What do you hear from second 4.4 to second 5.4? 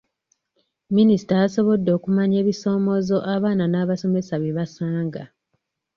bye basanga.